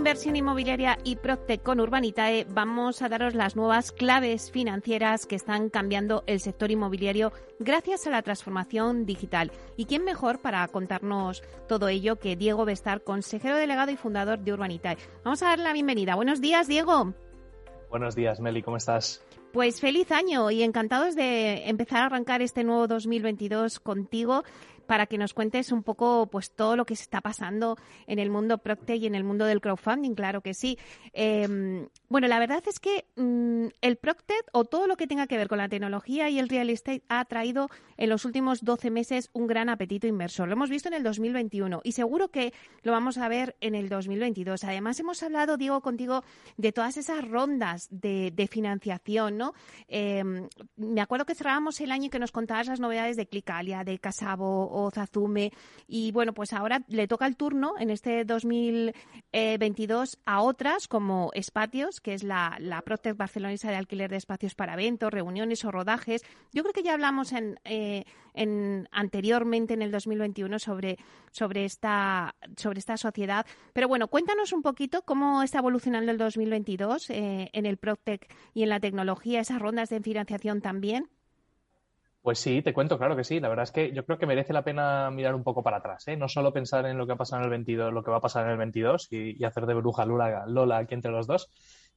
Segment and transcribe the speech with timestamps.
[0.00, 5.68] Inversión Inmobiliaria y Proctec con Urbanitae vamos a daros las nuevas claves financieras que están
[5.68, 9.52] cambiando el sector inmobiliario gracias a la transformación digital.
[9.76, 14.54] ¿Y quién mejor para contarnos todo ello que Diego Bestar, consejero delegado y fundador de
[14.54, 14.96] Urbanitae?
[15.22, 16.14] Vamos a darle la bienvenida.
[16.14, 17.12] Buenos días, Diego.
[17.90, 19.22] Buenos días, Meli, ¿cómo estás?
[19.52, 24.44] Pues feliz año y encantados de empezar a arrancar este nuevo 2022 contigo
[24.90, 27.76] para que nos cuentes un poco pues todo lo que se está pasando
[28.08, 30.78] en el mundo Procte y en el mundo del crowdfunding, claro que sí.
[31.12, 35.36] Em, bueno, la verdad es que mm, el Procte o todo lo que tenga que
[35.36, 39.30] ver con la tecnología y el real estate ha traído en los últimos 12 meses
[39.32, 40.48] un gran apetito inversor.
[40.48, 43.88] Lo hemos visto en el 2021 y seguro que lo vamos a ver en el
[43.88, 44.64] 2022.
[44.64, 46.24] Además, hemos hablado, Diego, contigo
[46.56, 49.54] de todas esas rondas de, financiación, ¿no?
[49.86, 53.84] Em, me acuerdo que cerrábamos el año y que nos contabas las novedades de Clicalia,
[53.84, 55.52] de Casabo Zazume.
[55.88, 62.00] Y bueno, pues ahora le toca el turno en este 2022 a otras como Espatios,
[62.00, 66.22] que es la, la Protec barcelonesa de alquiler de espacios para eventos, reuniones o rodajes.
[66.52, 70.98] Yo creo que ya hablamos en, eh, en anteriormente en el 2021 sobre,
[71.30, 73.46] sobre, esta, sobre esta sociedad.
[73.72, 78.62] Pero bueno, cuéntanos un poquito cómo está evolucionando el 2022 eh, en el Protec y
[78.62, 81.08] en la tecnología, esas rondas de financiación también.
[82.22, 83.40] Pues sí, te cuento, claro que sí.
[83.40, 86.06] La verdad es que yo creo que merece la pena mirar un poco para atrás,
[86.06, 86.16] ¿eh?
[86.16, 88.20] No solo pensar en lo que ha pasado en el 22, lo que va a
[88.20, 91.50] pasar en el 22 y, hacer de bruja Lola, Lola aquí entre los dos,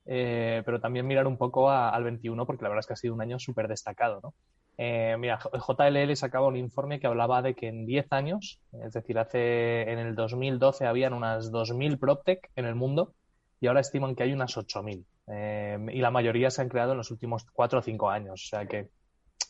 [0.06, 3.14] eh, pero también mirar un poco al 21 porque la verdad es que ha sido
[3.14, 4.34] un año súper destacado, ¿no?
[4.78, 9.20] Eh, mira, JLL sacaba un informe que hablaba de que en 10 años, es decir,
[9.20, 13.14] hace en el 2012 habían unas 2.000 PropTech en el mundo
[13.60, 15.06] y ahora estiman que hay unas 8.000.
[15.28, 18.44] Eh, y la mayoría se han creado en los últimos 4 o 5 años.
[18.46, 18.90] O sea que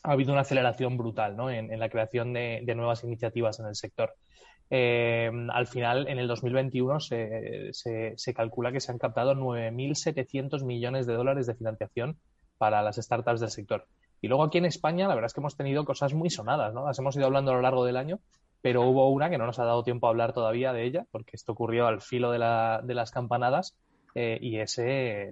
[0.04, 1.50] ha habido una aceleración brutal ¿no?
[1.50, 4.14] en, la creación de, nuevas iniciativas en el sector.
[4.70, 11.06] Eh, al final, en el 2021 se, se, calcula que se han captado 9.700 millones
[11.06, 12.18] de dólares de financiación
[12.58, 13.86] para las startups del sector.
[14.20, 16.86] Y luego aquí en España, la verdad es que hemos tenido cosas muy sonadas, ¿no?
[16.86, 18.20] Las hemos ido hablando a lo largo del año,
[18.60, 21.32] pero hubo una que no nos ha dado tiempo a hablar todavía de ella, porque
[21.32, 23.74] esto ocurrió al filo de, la, de las campanadas,
[24.14, 24.78] eh, y es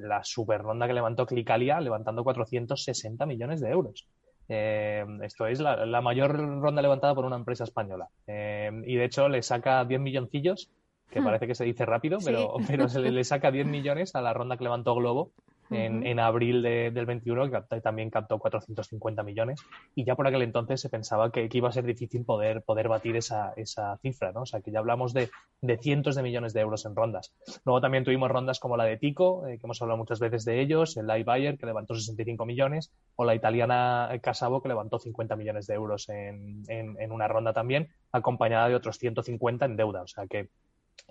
[0.01, 4.09] la super ronda que levantó Clicalia, levantando 460 millones de euros.
[4.55, 8.09] Eh, esto es la, mayor ronda levantada por una empresa española.
[8.27, 10.71] Eh, y de hecho le saca 10 milloncillos,
[11.11, 11.25] que hmm.
[11.25, 14.35] parece que se dice rápido, pero, pero se le, le, saca 10 millones a la
[14.35, 15.31] ronda que levantó Globo
[15.71, 19.61] en, abril del 21, que también captó 450 millones,
[19.95, 23.17] y ya por aquel entonces se pensaba que, iba a ser difícil poder, poder batir
[23.17, 24.43] esa, esa, cifra, ¿no?
[24.43, 25.31] O sea, que ya hablamos de,
[25.61, 27.35] de, cientos de millones de euros en rondas.
[27.65, 30.61] Luego también tuvimos rondas como la de Tico, eh, que hemos hablado muchas veces de
[30.61, 35.37] ellos, el Live Buyer, que levantó 65 millones, o la italiana Casabo, que levantó 50
[35.37, 40.03] millones de euros en, en, en una ronda también, acompañada de otros 150 en deuda.
[40.03, 40.49] O sea que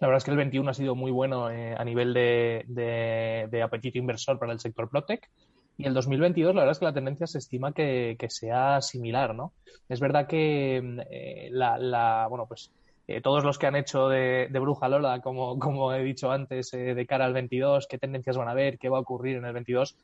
[0.02, 4.00] la verdad es que el 21 ha sido muy bueno eh, a nivel de, apetito
[4.00, 5.30] inversor para el sector Protec.
[5.78, 9.54] Y el 2022, la verdad es que la tendencia se estima que, sea similar, ¿no?
[9.88, 10.78] Es verdad que
[11.12, 12.72] eh, la, bueno, pues
[13.08, 17.06] eh, todos los que han hecho de, bruja Lola, como, como he dicho antes, de
[17.06, 19.98] cara al 22, qué tendencias van a haber, qué va a ocurrir en el 22,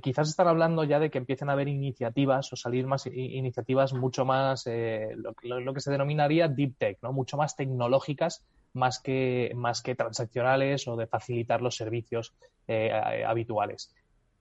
[0.00, 4.24] quizás están hablando ya de que empiecen a haber iniciativas o salir más iniciativas mucho
[4.24, 7.12] más, lo, lo, que se denominaría deep tech, ¿no?
[7.12, 8.44] Mucho más tecnológicas
[8.74, 12.34] más que, más que transaccionales o de facilitar los servicios
[12.68, 13.94] eh, habituales.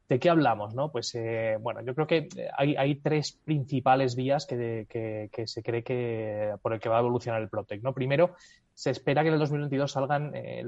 [0.07, 0.73] ¿De qué hablamos?
[0.91, 2.27] Pues eh, bueno, yo creo que
[2.57, 7.47] hay, tres principales vías que, se cree que por el que va a evolucionar el
[7.47, 7.81] Protec.
[7.81, 7.93] ¿no?
[7.93, 8.35] Primero,
[8.73, 10.65] se espera que en el 2022 salgan eh,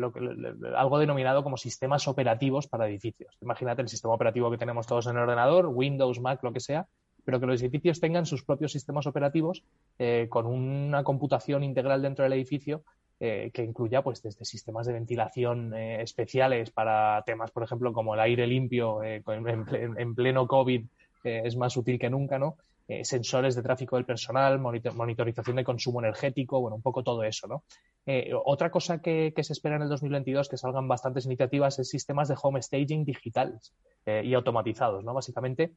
[0.77, 3.37] algo denominado como sistemas operativos para edificios.
[3.41, 6.87] Imagínate el sistema operativo que tenemos todos en el ordenador, Windows, Mac, lo que sea,
[7.25, 9.63] pero que los edificios tengan sus propios sistemas operativos
[10.29, 12.83] con una computación integral dentro del edificio
[13.19, 18.15] eh, que incluya pues desde sistemas de ventilación eh, especiales para temas, por ejemplo, como
[18.15, 20.83] el aire limpio eh, en, pleno COVID
[21.23, 22.57] es más útil que nunca, ¿no?
[23.03, 27.63] sensores de tráfico del personal, monitorización de consumo energético, bueno, un poco todo eso, ¿no?
[28.43, 32.27] otra cosa que, que, se espera en el 2022, que salgan bastantes iniciativas, es sistemas
[32.27, 33.73] de home staging digitales
[34.05, 35.13] y automatizados, ¿no?
[35.13, 35.71] Básicamente,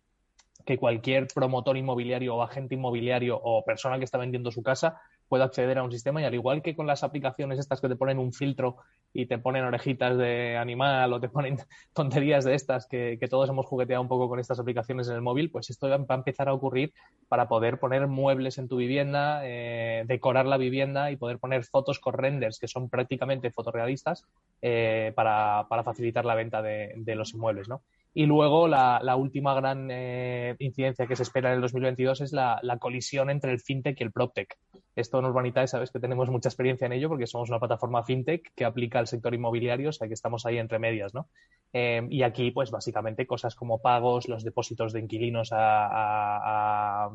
[0.65, 5.45] que cualquier promotor inmobiliario o agente inmobiliario o persona que está vendiendo su casa puedo
[5.45, 8.19] acceder a un sistema y al igual que con las aplicaciones estas que te ponen
[8.19, 8.77] un filtro
[9.13, 11.59] y te ponen orejitas de animal o te ponen
[11.95, 15.51] tonterías de estas que, todos hemos jugueteado un poco con estas aplicaciones en el móvil,
[15.51, 16.93] pues esto va a empezar a ocurrir
[17.29, 21.99] para poder poner muebles en tu vivienda, eh, decorar la vivienda y poder poner fotos
[21.99, 24.25] con renders que son prácticamente fotorrealistas
[24.63, 27.83] eh, para, facilitar la venta de, de los inmuebles, ¿no?
[28.19, 32.79] Y luego la, última gran eh, incidencia que se espera en el 2022 es la,
[32.81, 34.57] colisión entre el fintech y el proptech.
[34.95, 38.55] Esto en Urbanitae sabes que tenemos mucha experiencia en ello porque somos una plataforma fintech
[38.55, 41.29] que aplica al sector inmobiliario, o sea que estamos ahí entre medias, ¿no?
[41.75, 47.11] Eh, y aquí, pues básicamente cosas como pagos, los depósitos de inquilinos a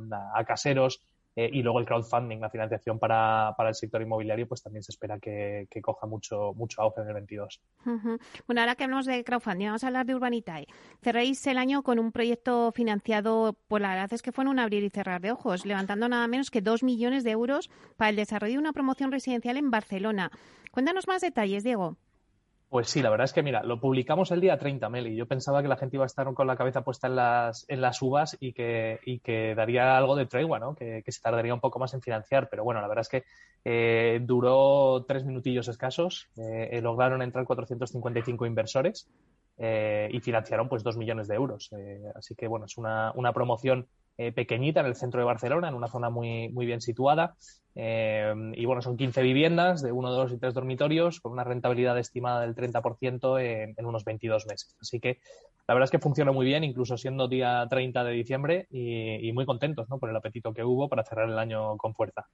[0.45, 1.01] caseros,
[1.36, 4.92] eh, y luego el crowdfunding, la financiación para, para, el sector inmobiliario, pues también se
[4.92, 7.62] espera que, coja mucho, mucho auge en el 22.
[8.48, 10.68] Bueno, ahora que hablamos de crowdfunding, vamos a hablar de Urbanitae.
[11.01, 14.60] Cerréis el año con un proyecto financiado, pues la verdad es que fue en un
[14.60, 18.18] abrir y cerrar de ojos, levantando nada menos que dos millones de euros para el
[18.18, 20.31] desarrollo de una promoción residencial en Barcelona.
[20.72, 21.98] Cuéntanos más detalles, Diego.
[22.72, 25.14] Pues sí, la verdad es que mira, lo publicamos el día 30, Meli.
[25.14, 27.82] Yo pensaba que la gente iba a estar con la cabeza puesta en las, en
[27.82, 30.74] las uvas y que, y que daría algo de tregua, ¿no?
[30.74, 32.48] Que, se tardaría un poco más en financiar.
[32.50, 33.24] Pero bueno, la verdad es que
[33.66, 36.30] eh, duró tres minutillos escasos.
[36.38, 39.06] Eh, eh, lograron entrar 455 inversores
[39.58, 41.70] y financiaron pues dos millones de euros.
[42.16, 43.86] así que bueno, es una, una promoción
[44.34, 47.36] pequeñita en el centro de Barcelona, en una zona muy, muy bien situada.
[47.76, 51.98] Eh, y bueno, son 15 viviendas de 1, 2 y 3 dormitorios con una rentabilidad
[51.98, 54.76] estimada del 30% en, en, unos 22 meses.
[54.82, 55.20] Así que
[55.72, 59.46] la verdad es que funciona muy bien, incluso siendo día 30 de diciembre y, muy
[59.46, 60.00] contentos ¿no?
[60.00, 62.28] por el apetito que hubo para cerrar el año con fuerza.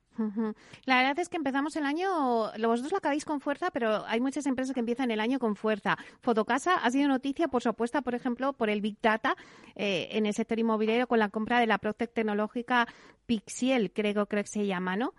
[0.85, 4.47] La verdad es que empezamos el año, vosotros lo acabáis con fuerza, pero hay muchas
[4.47, 5.97] empresas que empiezan el año con fuerza.
[6.21, 9.35] Fotocasa ha sido noticia por su apuesta, por ejemplo, por el Big Data
[9.75, 12.87] eh, en el sector inmobiliario con la compra de la Protec tecnológica
[13.27, 15.13] Pixiel, creo, creo que se llama, ¿no?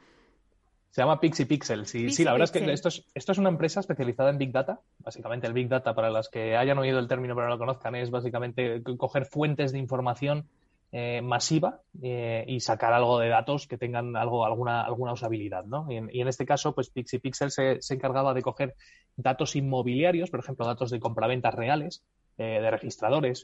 [0.90, 1.86] Se llama Pixie Pixel.
[1.86, 4.52] Sí, sí la verdad es que esto es, esto es una empresa especializada en Big
[4.52, 4.80] Data.
[4.98, 7.94] Básicamente, el Big Data, para las que hayan oído el término pero no lo conozcan,
[7.94, 10.48] es básicamente coger fuentes de información
[10.90, 15.64] eh, masiva eh, y sacar algo de datos que tengan algo, alguna, alguna usabilidad.
[15.66, 15.86] ¿no?
[15.90, 18.74] Y, en, este caso, pues Pixie Pixel se, se, encargaba de coger
[19.14, 22.02] datos inmobiliarios, por ejemplo, datos de compraventas reales,
[22.38, 23.42] eh, de registradores,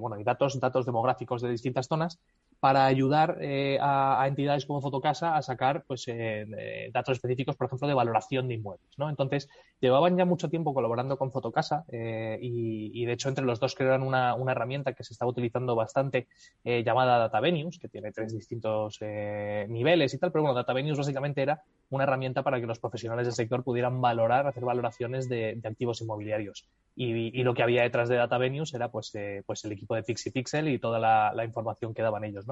[0.00, 2.20] bueno, y datos, datos demográficos de distintas zonas,
[2.60, 7.86] para ayudar eh, a, entidades como Fotocasa a sacar pues, eh, datos específicos, por ejemplo,
[7.86, 8.90] de valoración de inmuebles.
[8.96, 9.08] ¿no?
[9.08, 9.48] Entonces,
[9.80, 14.02] llevaban ya mucho tiempo colaborando con Fotocasa eh, y, de hecho, entre los dos crearon
[14.02, 16.26] una, una herramienta que se estaba utilizando bastante
[16.64, 22.04] llamada DataVenues, que tiene tres distintos niveles y tal, pero bueno, DataVenues básicamente era una
[22.04, 26.68] herramienta para que los profesionales del sector pudieran valorar, hacer valoraciones de, activos inmobiliarios.
[26.96, 29.12] Y, lo que había detrás de DataVenues era pues,
[29.46, 32.47] pues el equipo de Pixie Pixel y toda la información que daban ellos.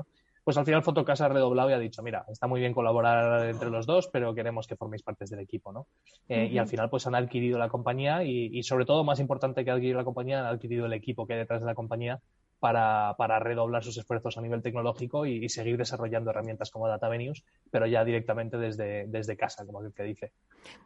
[0.46, 3.68] Pues al final Fotocasa ha redoblado y ha dicho, mira, está muy bien colaborar entre
[3.68, 5.88] los dos, pero queremos que forméis parte del equipo, ¿no?
[6.28, 9.72] Eh, y al final pues han adquirido la compañía y, sobre todo, más importante que
[9.72, 12.20] adquirir la compañía, han adquirido el equipo que hay detrás de la compañía
[12.60, 18.04] para, redoblar sus esfuerzos a nivel tecnológico y, seguir desarrollando herramientas como DataVenues, pero ya
[18.04, 20.30] directamente desde, desde casa, como el que dice.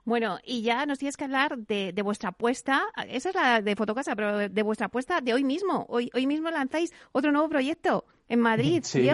[0.07, 4.17] Bueno, y ya nos tienes que hablar de, vuestra apuesta, esa es la de Fotocasa,
[4.17, 5.85] pero de vuestra apuesta de hoy mismo.
[5.91, 9.09] Hoy, hoy mismo lanzáis otro nuevo proyecto en Madrid, sí.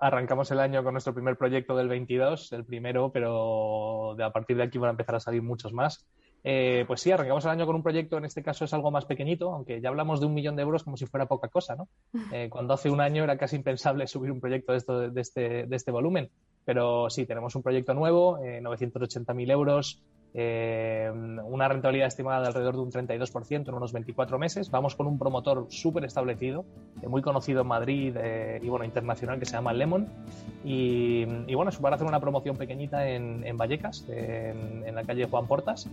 [0.00, 4.56] Arrancamos el año con nuestro primer proyecto del 22, el primero, pero de a partir
[4.56, 6.06] de aquí van a empezar a salir muchos más.
[6.48, 9.04] Eh, pues sí, arrancamos el año con un proyecto, en este caso es algo más
[9.04, 11.88] pequeñito, aunque ya hablamos de un millón de euros como si fuera poca cosa, ¿no?
[12.32, 15.66] Eh, cuando hace un año era casi impensable subir un proyecto de, esto, de, este,
[15.66, 16.30] de este volumen.
[16.64, 20.02] Pero sí, tenemos un proyecto nuevo, eh, 980.000 euros,
[20.34, 21.10] eh,
[21.44, 24.70] una rentabilidad estimada de alrededor de un 32% en unos 24 meses.
[24.70, 26.66] Vamos con un promotor súper establecido,
[27.02, 30.08] eh, muy conocido en Madrid eh, y bueno, internacional, que se llama Lemon.
[30.64, 35.88] Y, bueno, es para hacer una promoción pequeñita en, Vallecas, en, la calle Juan Portas.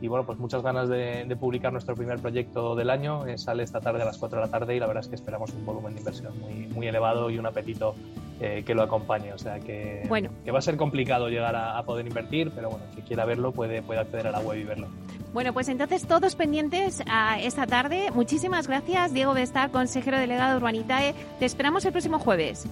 [0.00, 3.24] Y bueno, pues muchas ganas de, publicar nuestro primer proyecto del año.
[3.36, 5.52] sale esta tarde a las 4 de la tarde y la verdad es que esperamos
[5.54, 7.94] un volumen de inversión muy, muy elevado y un apetito
[8.38, 9.32] que lo acompañe.
[9.32, 10.30] O sea que, bueno.
[10.44, 13.82] que va a ser complicado llegar a, poder invertir, pero bueno, si quiera verlo puede,
[13.82, 14.88] puede acceder a la web y verlo.
[15.32, 18.10] Bueno, pues entonces todos pendientes a esta tarde.
[18.14, 21.14] Muchísimas gracias, Diego Bestar, consejero delegado de Urbanitae.
[21.38, 22.66] Te esperamos el próximo jueves.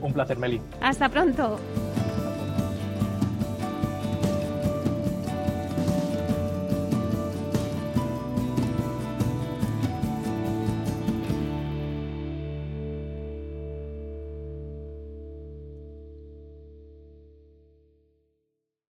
[0.00, 0.60] Un placer, Meli.
[0.80, 1.58] Hasta pronto.